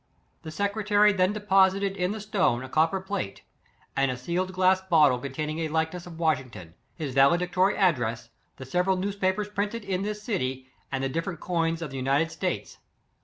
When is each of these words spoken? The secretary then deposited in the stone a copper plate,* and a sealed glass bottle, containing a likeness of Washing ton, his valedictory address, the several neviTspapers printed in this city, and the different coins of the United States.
The 0.41 0.49
secretary 0.49 1.13
then 1.13 1.31
deposited 1.31 1.95
in 1.95 2.11
the 2.11 2.19
stone 2.19 2.63
a 2.63 2.69
copper 2.69 2.99
plate,* 2.99 3.43
and 3.95 4.09
a 4.09 4.17
sealed 4.17 4.51
glass 4.51 4.81
bottle, 4.81 5.19
containing 5.19 5.59
a 5.59 5.67
likeness 5.67 6.07
of 6.07 6.17
Washing 6.17 6.49
ton, 6.49 6.73
his 6.95 7.13
valedictory 7.13 7.77
address, 7.77 8.31
the 8.57 8.65
several 8.65 8.97
neviTspapers 8.97 9.53
printed 9.53 9.85
in 9.85 10.01
this 10.01 10.23
city, 10.23 10.71
and 10.91 11.03
the 11.03 11.09
different 11.09 11.39
coins 11.39 11.83
of 11.83 11.91
the 11.91 11.97
United 11.97 12.31
States. 12.31 12.79